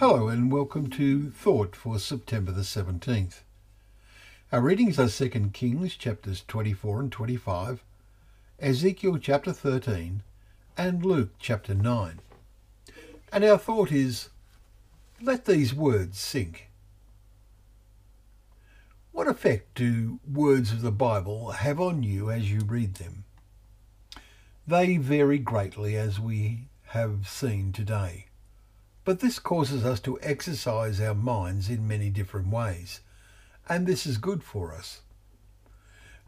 Hello 0.00 0.26
and 0.26 0.50
welcome 0.50 0.90
to 0.90 1.30
Thought 1.30 1.76
for 1.76 2.00
September 2.00 2.50
the 2.50 2.62
17th. 2.62 3.42
Our 4.50 4.60
readings 4.60 4.98
are 4.98 5.08
2 5.08 5.50
Kings 5.52 5.94
chapters 5.94 6.42
24 6.48 6.98
and 6.98 7.12
25, 7.12 7.84
Ezekiel 8.58 9.18
chapter 9.18 9.52
13, 9.52 10.24
and 10.76 11.04
Luke 11.04 11.30
chapter 11.38 11.76
9. 11.76 12.18
And 13.32 13.44
our 13.44 13.56
thought 13.56 13.92
is 13.92 14.30
let 15.22 15.44
these 15.44 15.72
words 15.72 16.18
sink. 16.18 16.70
What 19.12 19.28
effect 19.28 19.76
do 19.76 20.18
words 20.28 20.72
of 20.72 20.82
the 20.82 20.90
Bible 20.90 21.52
have 21.52 21.78
on 21.78 22.02
you 22.02 22.32
as 22.32 22.50
you 22.50 22.62
read 22.66 22.96
them? 22.96 23.22
They 24.66 24.96
vary 24.96 25.38
greatly 25.38 25.96
as 25.96 26.18
we 26.18 26.66
have 26.86 27.28
seen 27.28 27.72
today. 27.72 28.26
But 29.04 29.20
this 29.20 29.38
causes 29.38 29.84
us 29.84 30.00
to 30.00 30.18
exercise 30.22 31.00
our 31.00 31.14
minds 31.14 31.68
in 31.68 31.86
many 31.86 32.08
different 32.08 32.48
ways, 32.48 33.00
and 33.68 33.86
this 33.86 34.06
is 34.06 34.16
good 34.16 34.42
for 34.42 34.72
us. 34.74 35.02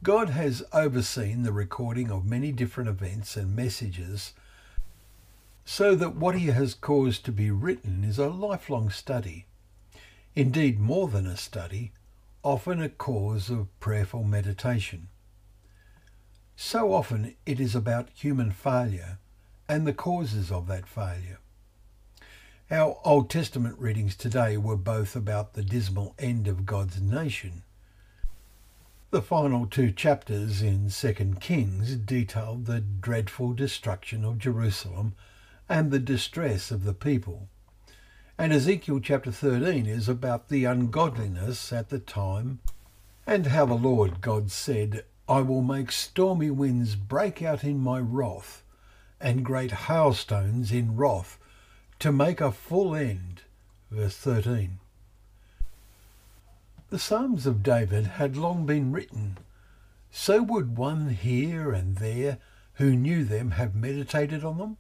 God 0.02 0.28
has 0.28 0.62
overseen 0.72 1.42
the 1.42 1.52
recording 1.52 2.10
of 2.10 2.26
many 2.26 2.52
different 2.52 2.90
events 2.90 3.36
and 3.36 3.56
messages 3.56 4.34
so 5.64 5.94
that 5.96 6.16
what 6.16 6.36
he 6.36 6.46
has 6.46 6.74
caused 6.74 7.24
to 7.24 7.32
be 7.32 7.50
written 7.50 8.04
is 8.04 8.18
a 8.18 8.28
lifelong 8.28 8.90
study. 8.90 9.46
Indeed, 10.34 10.78
more 10.78 11.08
than 11.08 11.26
a 11.26 11.36
study, 11.36 11.92
often 12.42 12.80
a 12.80 12.90
cause 12.90 13.48
of 13.48 13.68
prayerful 13.80 14.22
meditation. 14.22 15.08
So 16.54 16.92
often 16.92 17.34
it 17.46 17.58
is 17.58 17.74
about 17.74 18.10
human 18.14 18.52
failure 18.52 19.18
and 19.68 19.86
the 19.86 19.92
causes 19.92 20.52
of 20.52 20.66
that 20.68 20.86
failure. 20.86 21.38
Our 22.68 22.98
Old 23.04 23.30
Testament 23.30 23.78
readings 23.78 24.16
today 24.16 24.56
were 24.56 24.76
both 24.76 25.14
about 25.14 25.52
the 25.52 25.62
dismal 25.62 26.16
end 26.18 26.48
of 26.48 26.66
God's 26.66 27.00
nation. 27.00 27.62
The 29.12 29.22
final 29.22 29.68
two 29.68 29.92
chapters 29.92 30.62
in 30.62 30.90
2 30.90 31.36
Kings 31.38 31.94
detailed 31.94 32.66
the 32.66 32.80
dreadful 32.80 33.52
destruction 33.52 34.24
of 34.24 34.40
Jerusalem 34.40 35.14
and 35.68 35.92
the 35.92 36.00
distress 36.00 36.72
of 36.72 36.82
the 36.82 36.92
people. 36.92 37.46
And 38.36 38.52
Ezekiel 38.52 38.98
chapter 38.98 39.30
13 39.30 39.86
is 39.86 40.08
about 40.08 40.48
the 40.48 40.64
ungodliness 40.64 41.72
at 41.72 41.88
the 41.88 42.00
time 42.00 42.58
and 43.28 43.46
how 43.46 43.66
the 43.66 43.74
Lord 43.74 44.20
God 44.20 44.50
said, 44.50 45.04
I 45.28 45.40
will 45.40 45.62
make 45.62 45.92
stormy 45.92 46.50
winds 46.50 46.96
break 46.96 47.42
out 47.42 47.62
in 47.62 47.78
my 47.78 48.00
wrath, 48.00 48.64
and 49.20 49.44
great 49.44 49.70
hailstones 49.70 50.72
in 50.72 50.96
wrath 50.96 51.38
to 51.98 52.12
make 52.12 52.40
a 52.40 52.52
full 52.52 52.94
end. 52.94 53.42
Verse 53.90 54.16
13. 54.16 54.78
The 56.90 56.98
Psalms 56.98 57.46
of 57.46 57.62
David 57.62 58.06
had 58.06 58.36
long 58.36 58.66
been 58.66 58.92
written. 58.92 59.38
So 60.10 60.42
would 60.42 60.76
one 60.76 61.10
here 61.10 61.72
and 61.72 61.96
there 61.96 62.38
who 62.74 62.94
knew 62.94 63.24
them 63.24 63.52
have 63.52 63.74
meditated 63.74 64.44
on 64.44 64.58
them? 64.58 64.76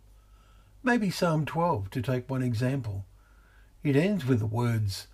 Maybe 0.82 1.10
Psalm 1.10 1.44
12, 1.46 1.90
to 1.90 2.02
take 2.02 2.30
one 2.30 2.42
example. 2.42 3.04
It 3.82 3.96
ends 3.96 4.24
with 4.24 4.38
the 4.38 4.46
words, 4.46 5.08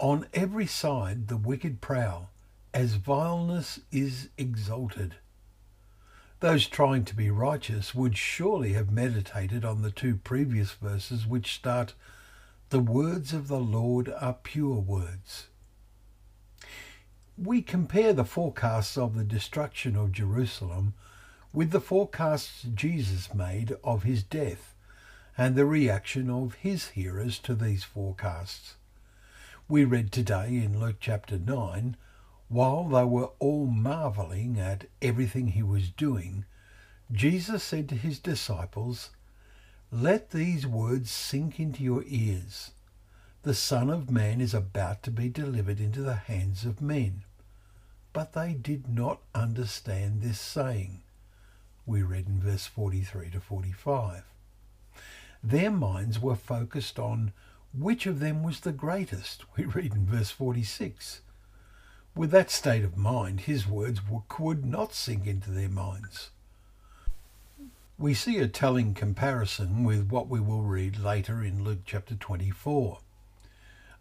On 0.00 0.26
every 0.34 0.66
side 0.66 1.28
the 1.28 1.36
wicked 1.36 1.80
prowl, 1.80 2.30
as 2.72 2.94
vileness 2.94 3.80
is 3.92 4.28
exalted. 4.36 5.16
Those 6.44 6.66
trying 6.66 7.06
to 7.06 7.16
be 7.16 7.30
righteous 7.30 7.94
would 7.94 8.18
surely 8.18 8.74
have 8.74 8.92
meditated 8.92 9.64
on 9.64 9.80
the 9.80 9.90
two 9.90 10.16
previous 10.16 10.72
verses 10.72 11.26
which 11.26 11.54
start, 11.54 11.94
The 12.68 12.80
words 12.80 13.32
of 13.32 13.48
the 13.48 13.58
Lord 13.58 14.10
are 14.10 14.34
pure 14.34 14.78
words. 14.78 15.46
We 17.38 17.62
compare 17.62 18.12
the 18.12 18.26
forecasts 18.26 18.98
of 18.98 19.14
the 19.14 19.24
destruction 19.24 19.96
of 19.96 20.12
Jerusalem 20.12 20.92
with 21.54 21.70
the 21.70 21.80
forecasts 21.80 22.66
Jesus 22.74 23.32
made 23.32 23.78
of 23.82 24.02
his 24.02 24.22
death 24.22 24.74
and 25.38 25.56
the 25.56 25.64
reaction 25.64 26.28
of 26.28 26.56
his 26.56 26.88
hearers 26.88 27.38
to 27.38 27.54
these 27.54 27.84
forecasts. 27.84 28.74
We 29.66 29.86
read 29.86 30.12
today 30.12 30.48
in 30.62 30.78
Luke 30.78 30.96
chapter 31.00 31.38
9 31.38 31.96
while 32.48 32.88
they 32.88 33.04
were 33.04 33.30
all 33.38 33.66
marvelling 33.66 34.58
at 34.58 34.86
everything 35.00 35.48
he 35.48 35.62
was 35.62 35.90
doing, 35.90 36.44
Jesus 37.10 37.62
said 37.62 37.88
to 37.88 37.96
his 37.96 38.18
disciples, 38.18 39.10
Let 39.90 40.30
these 40.30 40.66
words 40.66 41.10
sink 41.10 41.58
into 41.58 41.82
your 41.82 42.02
ears. 42.06 42.72
The 43.42 43.54
Son 43.54 43.90
of 43.90 44.10
Man 44.10 44.40
is 44.40 44.54
about 44.54 45.02
to 45.02 45.10
be 45.10 45.28
delivered 45.28 45.80
into 45.80 46.02
the 46.02 46.14
hands 46.14 46.64
of 46.64 46.80
men. 46.80 47.24
But 48.12 48.32
they 48.32 48.54
did 48.54 48.88
not 48.88 49.20
understand 49.34 50.22
this 50.22 50.40
saying. 50.40 51.02
We 51.84 52.02
read 52.02 52.26
in 52.26 52.40
verse 52.40 52.66
43 52.66 53.30
to 53.30 53.40
45. 53.40 54.24
Their 55.42 55.70
minds 55.70 56.18
were 56.18 56.36
focused 56.36 56.98
on 56.98 57.32
which 57.74 58.06
of 58.06 58.20
them 58.20 58.42
was 58.42 58.60
the 58.60 58.72
greatest. 58.72 59.44
We 59.56 59.64
read 59.64 59.92
in 59.94 60.06
verse 60.06 60.30
46. 60.30 61.20
With 62.16 62.30
that 62.30 62.48
state 62.48 62.84
of 62.84 62.96
mind, 62.96 63.40
his 63.40 63.66
words 63.66 64.00
could 64.28 64.64
not 64.64 64.94
sink 64.94 65.26
into 65.26 65.50
their 65.50 65.68
minds. 65.68 66.30
We 67.98 68.14
see 68.14 68.38
a 68.38 68.46
telling 68.46 68.94
comparison 68.94 69.82
with 69.82 70.10
what 70.10 70.28
we 70.28 70.38
will 70.38 70.62
read 70.62 70.96
later 70.96 71.42
in 71.42 71.64
Luke 71.64 71.80
chapter 71.84 72.14
24. 72.14 73.00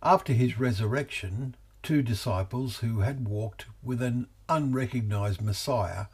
After 0.03 0.33
his 0.33 0.59
resurrection, 0.59 1.55
two 1.81 2.03
disciples 2.03 2.77
who 2.77 2.99
had 2.99 3.27
walked 3.27 3.65
with 3.81 3.99
an 3.99 4.27
unrecognized 4.47 5.41
Messiah 5.41 6.05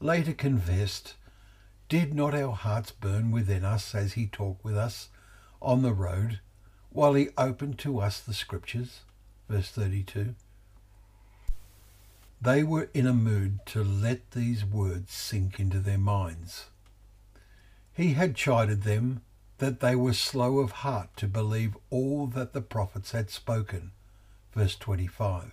later 0.00 0.32
confessed, 0.32 1.14
Did 1.90 2.14
not 2.14 2.34
our 2.34 2.54
hearts 2.54 2.90
burn 2.90 3.30
within 3.30 3.66
us 3.66 3.94
as 3.94 4.14
he 4.14 4.26
talked 4.26 4.64
with 4.64 4.78
us 4.78 5.10
on 5.60 5.82
the 5.82 5.92
road 5.92 6.40
while 6.88 7.12
he 7.12 7.28
opened 7.36 7.78
to 7.80 8.00
us 8.00 8.18
the 8.20 8.32
scriptures? 8.32 9.00
Verse 9.46 9.70
32. 9.70 10.36
They 12.44 12.62
were 12.62 12.90
in 12.92 13.06
a 13.06 13.14
mood 13.14 13.60
to 13.68 13.82
let 13.82 14.32
these 14.32 14.66
words 14.66 15.14
sink 15.14 15.58
into 15.58 15.80
their 15.80 15.96
minds. 15.96 16.66
He 17.90 18.12
had 18.12 18.36
chided 18.36 18.82
them 18.82 19.22
that 19.56 19.80
they 19.80 19.96
were 19.96 20.12
slow 20.12 20.58
of 20.58 20.82
heart 20.82 21.16
to 21.16 21.26
believe 21.26 21.74
all 21.88 22.26
that 22.26 22.52
the 22.52 22.60
prophets 22.60 23.12
had 23.12 23.30
spoken. 23.30 23.92
Verse 24.52 24.76
25. 24.76 25.52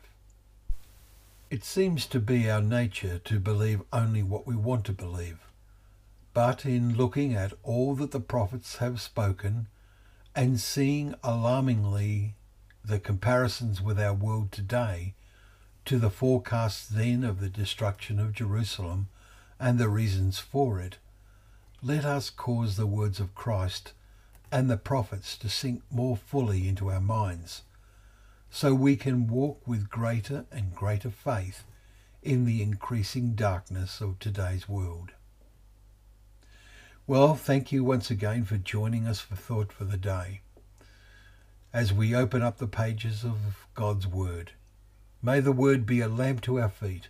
It 1.50 1.64
seems 1.64 2.06
to 2.08 2.20
be 2.20 2.52
our 2.52 2.62
nature 2.62 3.20
to 3.20 3.40
believe 3.40 3.84
only 3.94 4.22
what 4.22 4.46
we 4.46 4.58
want 4.58 4.84
to 4.88 4.92
believe. 4.92 5.40
But 6.34 6.66
in 6.66 6.98
looking 6.98 7.34
at 7.34 7.54
all 7.64 7.96
that 7.96 8.12
the 8.12 8.20
prophets 8.20 8.78
have 8.78 9.00
spoken 9.00 9.68
and 10.36 10.60
seeing 10.60 11.16
alarmingly 11.24 12.36
the 12.84 13.00
comparisons 13.00 13.82
with 13.82 13.98
our 13.98 14.14
world 14.14 14.52
today, 14.52 15.14
to 15.86 15.98
the 15.98 16.10
forecasts 16.10 16.88
then 16.88 17.24
of 17.24 17.40
the 17.40 17.50
destruction 17.50 18.20
of 18.20 18.34
Jerusalem 18.34 19.08
and 19.60 19.78
the 19.78 19.90
reasons 19.90 20.40
for 20.40 20.80
it, 20.80 20.98
let 21.84 22.06
us 22.06 22.30
cause 22.30 22.78
the 22.78 22.88
words 22.88 23.20
of 23.20 23.36
Christ 23.36 23.94
and 24.52 24.70
the 24.70 24.78
prophets 24.78 25.38
to 25.38 25.50
sink 25.50 25.82
more 25.90 26.18
fully 26.18 26.68
into 26.68 26.92
our 26.92 27.00
minds, 27.00 27.64
so 28.50 28.74
we 28.74 28.96
can 28.96 29.28
walk 29.28 29.66
with 29.66 29.90
greater 29.90 30.46
and 30.52 30.76
greater 30.76 31.10
faith 31.10 31.64
in 32.22 32.46
the 32.46 32.62
increasing 32.62 33.34
darkness 33.34 34.02
of 34.02 34.20
today's 34.20 34.70
world. 34.70 35.12
Well, 37.08 37.36
thank 37.36 37.72
you 37.72 37.84
once 37.84 38.12
again 38.12 38.46
for 38.46 38.58
joining 38.58 39.08
us 39.08 39.20
for 39.20 39.36
Thought 39.36 39.72
for 39.72 39.86
the 39.86 39.98
Day. 39.98 40.42
As 41.74 41.92
we 41.92 42.14
open 42.14 42.42
up 42.42 42.58
the 42.58 42.68
pages 42.68 43.24
of 43.24 43.66
God's 43.74 44.06
Word, 44.06 44.52
May 45.24 45.40
the 45.40 45.52
word 45.52 45.86
be 45.86 46.02
a 46.02 46.08
lamp 46.08 46.42
to 46.42 46.60
our 46.60 46.70
feet 46.70 47.10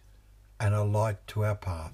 and 0.60 0.76
a 0.76 0.84
light 0.84 1.26
to 1.28 1.46
our 1.46 1.56
path. 1.56 1.94